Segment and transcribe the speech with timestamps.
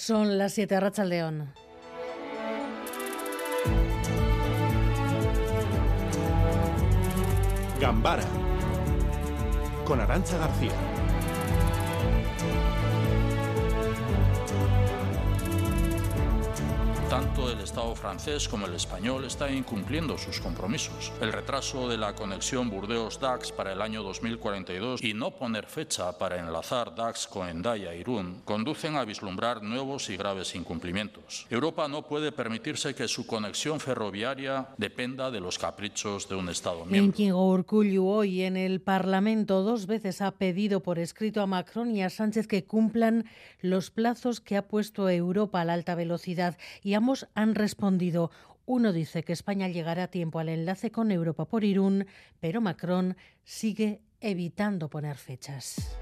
[0.00, 1.52] Son las 7 de León.
[7.78, 8.24] Gambara
[9.84, 10.99] con Arancha García.
[17.10, 21.10] Tanto el Estado francés como el español están incumpliendo sus compromisos.
[21.20, 26.38] El retraso de la conexión Burdeos-Dax para el año 2042 y no poner fecha para
[26.38, 31.48] enlazar Dax con Endaya Irún conducen a vislumbrar nuevos y graves incumplimientos.
[31.50, 36.86] Europa no puede permitirse que su conexión ferroviaria dependa de los caprichos de un Estado
[36.86, 37.12] miembro.
[37.18, 42.04] Íñigo Urcullu hoy en el Parlamento dos veces ha pedido por escrito a Macron y
[42.04, 43.24] a Sánchez que cumplan
[43.62, 46.99] los plazos que ha puesto Europa a la alta velocidad y
[47.34, 48.30] Han respondido.
[48.66, 52.06] Uno dice que España llegará a tiempo al enlace con Europa por Irún,
[52.40, 55.98] pero Macron sigue evitando poner fechas.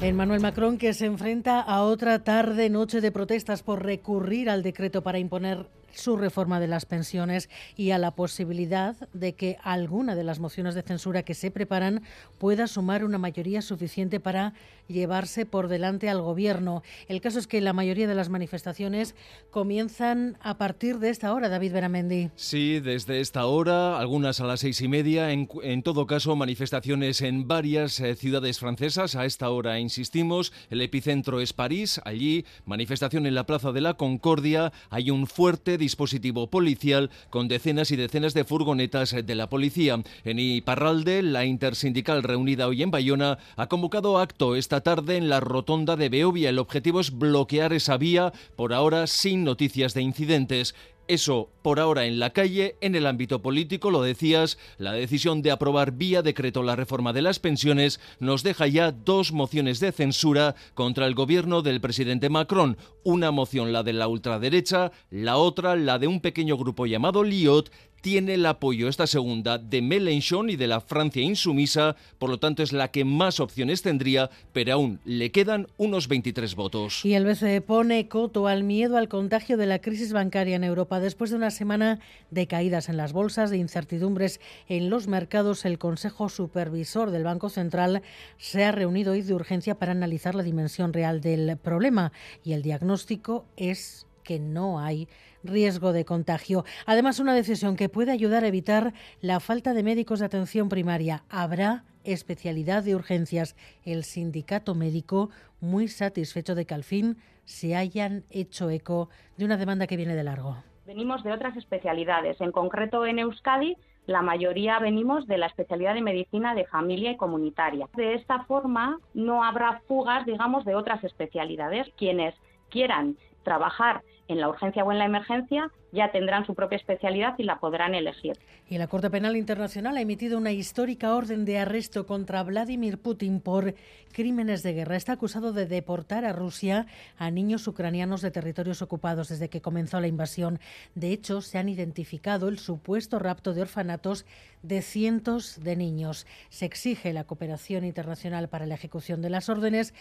[0.00, 5.02] Emmanuel Macron que se enfrenta a otra tarde noche de protestas por recurrir al decreto
[5.02, 10.24] para imponer su reforma de las pensiones y a la posibilidad de que alguna de
[10.24, 12.02] las mociones de censura que se preparan
[12.38, 14.54] pueda sumar una mayoría suficiente para
[14.88, 16.82] llevarse por delante al gobierno.
[17.08, 19.14] El caso es que la mayoría de las manifestaciones
[19.50, 22.30] comienzan a partir de esta hora, David Beramendi.
[22.36, 25.32] Sí, desde esta hora, algunas a las seis y media.
[25.32, 29.16] En, todo caso, manifestaciones en varias eh, ciudades francesas.
[29.16, 32.00] A esta hora, insistimos, el epicentro es París.
[32.04, 34.72] Allí, manifestación en la Plaza de la Concordia.
[34.90, 40.02] Hay un fuerte dispositivo policial con decenas y decenas de furgonetas de la policía.
[40.24, 45.38] En Iparralde, la intersindical reunida hoy en Bayona ha convocado acto esta tarde en la
[45.38, 46.50] rotonda de Beovia.
[46.50, 50.74] El objetivo es bloquear esa vía, por ahora sin noticias de incidentes.
[51.08, 55.52] Eso, por ahora, en la calle, en el ámbito político, lo decías, la decisión de
[55.52, 60.56] aprobar vía decreto la reforma de las pensiones nos deja ya dos mociones de censura
[60.74, 62.76] contra el gobierno del presidente Macron.
[63.04, 67.70] Una moción, la de la ultraderecha, la otra, la de un pequeño grupo llamado Liot,
[68.00, 72.62] tiene el apoyo esta segunda de Mélenchon y de la Francia insumisa, por lo tanto
[72.62, 77.04] es la que más opciones tendría, pero aún le quedan unos 23 votos.
[77.04, 81.00] Y el BCE pone coto al miedo al contagio de la crisis bancaria en Europa.
[81.00, 85.78] Después de una semana de caídas en las bolsas, de incertidumbres en los mercados, el
[85.78, 88.02] Consejo Supervisor del Banco Central
[88.38, 92.12] se ha reunido hoy de urgencia para analizar la dimensión real del problema
[92.44, 95.08] y el diagnóstico es que no hay
[95.42, 96.64] riesgo de contagio.
[96.84, 101.22] Además, una decisión que puede ayudar a evitar la falta de médicos de atención primaria.
[101.30, 103.56] Habrá especialidad de urgencias.
[103.84, 109.56] El sindicato médico muy satisfecho de que al fin se hayan hecho eco de una
[109.56, 110.56] demanda que viene de largo.
[110.84, 112.40] Venimos de otras especialidades.
[112.40, 113.76] En concreto, en Euskadi,
[114.06, 117.88] la mayoría venimos de la especialidad de medicina de familia y comunitaria.
[117.96, 121.88] De esta forma, no habrá fugas, digamos, de otras especialidades.
[121.96, 122.34] Quienes
[122.70, 127.44] quieran trabajar en la urgencia o en la emergencia, ya tendrán su propia especialidad y
[127.44, 128.38] la podrán elegir.
[128.68, 133.40] Y la Corte Penal Internacional ha emitido una histórica orden de arresto contra Vladimir Putin
[133.40, 133.74] por
[134.12, 134.96] crímenes de guerra.
[134.96, 140.00] Está acusado de deportar a Rusia a niños ucranianos de territorios ocupados desde que comenzó
[140.00, 140.58] la invasión.
[140.94, 144.26] De hecho, se han identificado el supuesto rapto de orfanatos
[144.62, 146.26] de cientos de niños.
[146.48, 149.94] Se exige la cooperación internacional para la ejecución de las órdenes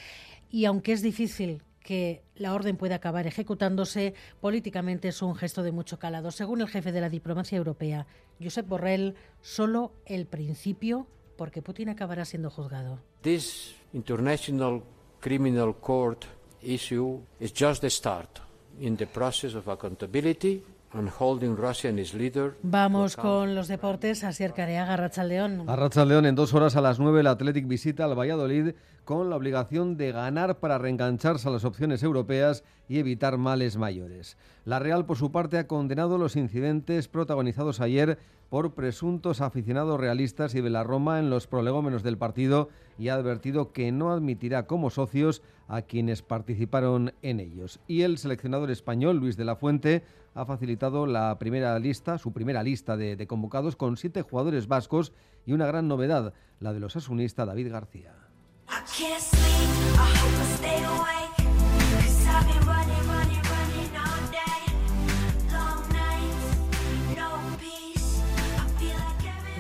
[0.50, 5.72] y aunque es difícil que la orden pueda acabar ejecutándose, políticamente es un gesto de
[5.72, 6.32] mucho calado.
[6.32, 8.08] Según el jefe de la diplomacia europea,
[8.42, 11.06] Josep Borrell, solo el principio,
[11.38, 13.00] porque Putin acabará siendo juzgado.
[13.22, 14.82] This International
[15.22, 16.26] Criminal Court
[16.64, 18.40] issue is just the start
[18.80, 20.64] in the process of accountability
[22.64, 24.24] Vamos con los deportes.
[24.24, 25.70] Asier Careaga, Arrachaldeón.
[25.70, 29.98] Arrachaldeón, en dos horas a las nueve, el Athletic visita al Valladolid con la obligación
[29.98, 34.38] de ganar para reengancharse a las opciones europeas y evitar males mayores.
[34.64, 38.18] La Real, por su parte, ha condenado los incidentes protagonizados ayer
[38.56, 43.16] por presuntos aficionados realistas y de la Roma en los prolegómenos del partido y ha
[43.16, 47.82] advertido que no admitirá como socios a quienes participaron en ellos.
[47.86, 50.04] Y el seleccionador español, Luis de la Fuente,
[50.36, 55.12] ha facilitado la primera lista, su primera lista de, convocados con siete jugadores vascos
[55.46, 58.14] y una gran novedad, la de los asunistas David García.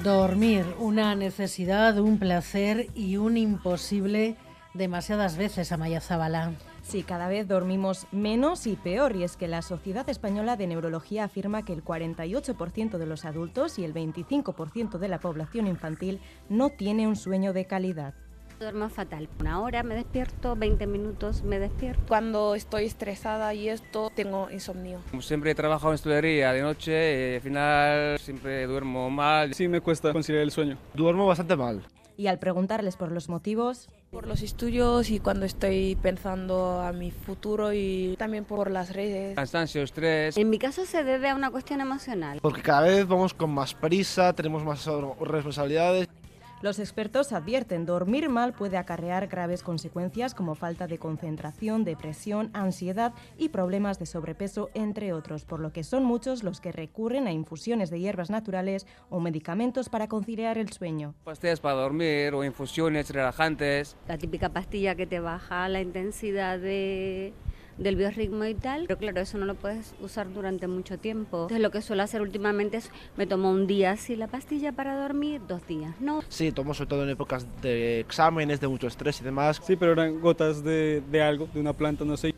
[0.05, 4.35] Dormir, una necesidad, un placer y un imposible
[4.75, 6.53] demasiadas veces, Amaya Zabala.
[6.83, 11.23] Sí, cada vez dormimos menos y peor, y es que la Sociedad Española de Neurología
[11.23, 16.19] afirma que el 48% de los adultos y el 25% de la población infantil
[16.49, 18.13] no tiene un sueño de calidad.
[18.59, 19.27] Duermo fatal.
[19.39, 22.01] Una hora me despierto, 20 minutos me despierto.
[22.07, 24.99] Cuando estoy estresada y esto, tengo insomnio.
[25.19, 29.53] Siempre he trabajado en estudiaría de noche y eh, al final siempre duermo mal.
[29.53, 30.77] Sí, me cuesta conciliar el sueño.
[30.93, 31.81] Duermo bastante mal.
[32.17, 33.89] Y al preguntarles por los motivos...
[34.09, 39.35] Por los estudios y cuando estoy pensando a mi futuro y también por las redes.
[39.35, 40.37] Cansancio, estrés.
[40.37, 42.39] En mi caso se debe a una cuestión emocional.
[42.41, 44.87] Porque cada vez vamos con más prisa, tenemos más
[45.19, 46.07] responsabilidades.
[46.61, 53.13] Los expertos advierten dormir mal puede acarrear graves consecuencias como falta de concentración, depresión, ansiedad
[53.37, 57.33] y problemas de sobrepeso, entre otros, por lo que son muchos los que recurren a
[57.33, 61.13] infusiones de hierbas naturales o medicamentos para conciliar el sueño.
[61.25, 63.97] Pastillas para dormir o infusiones relajantes.
[64.07, 67.33] La típica pastilla que te baja la intensidad de
[67.77, 71.44] del biorritmo y tal, pero claro, eso no lo puedes usar durante mucho tiempo.
[71.44, 74.95] Entonces lo que suelo hacer últimamente es me tomo un día así la pastilla para
[74.98, 76.22] dormir, dos días, ¿no?
[76.30, 79.62] Sí, tomo sobre todo en épocas de exámenes, de mucho estrés y demás.
[79.63, 82.33] Sí, pero eran gotas de, de algo, de una planta, no sé.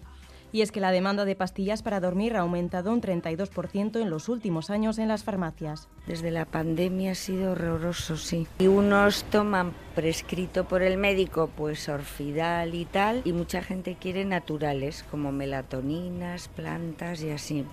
[0.51, 4.29] Y es que la demanda de pastillas para dormir ha aumentado un 32% en los
[4.29, 5.88] últimos años en las farmacias.
[6.05, 8.47] Desde la pandemia ha sido horroroso, sí.
[8.59, 14.25] Y unos toman prescrito por el médico, pues orfidal y tal, y mucha gente quiere
[14.25, 17.65] naturales, como melatoninas, plantas y así.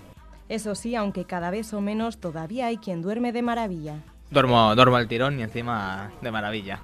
[0.48, 4.02] Eso sí, aunque cada vez o menos, todavía hay quien duerme de maravilla.
[4.30, 6.82] Duermo, duermo al tirón y encima de maravilla.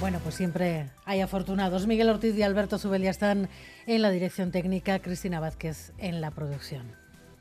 [0.00, 1.86] Bueno, pues siempre hay afortunados.
[1.86, 3.50] Miguel Ortiz y Alberto Subelia están
[3.86, 6.99] en la dirección técnica, Cristina Vázquez en la producción.